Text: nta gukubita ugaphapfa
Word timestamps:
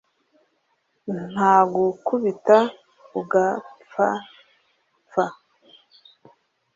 nta 1.31 1.53
gukubita 1.73 2.57
ugaphapfa 3.19 5.25